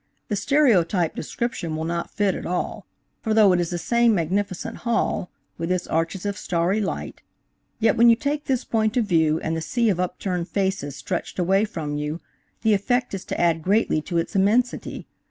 The 0.29 0.35
stereotyped 0.35 1.15
description 1.15 1.75
will 1.75 1.85
not 1.85 2.09
fit 2.09 2.33
at 2.33 2.47
all 2.47 2.87
for 3.21 3.35
though 3.35 3.53
it 3.53 3.59
is 3.59 3.69
the 3.69 3.77
same 3.77 4.15
magnificent 4.15 4.77
hall, 4.77 5.29
with 5.59 5.71
its 5.71 5.85
arches 5.85 6.25
of 6.25 6.39
starry 6.39 6.81
light, 6.81 7.21
yet 7.79 7.95
when 7.95 8.09
you 8.09 8.15
take 8.15 8.45
this 8.45 8.63
point 8.63 8.97
of 8.97 9.05
view 9.05 9.39
and 9.41 9.55
the 9.55 9.61
sea 9.61 9.89
of 9.89 9.99
upturned 9.99 10.47
faces 10.47 10.95
stretches 10.95 11.37
away 11.37 11.65
from 11.65 11.97
you, 11.97 12.19
the 12.63 12.73
effect 12.73 13.13
is 13.13 13.23
to 13.25 13.39
add 13.39 13.61
greatly 13.61 14.01
to 14.01 14.17
its 14.17 14.35
immensity. 14.35 15.05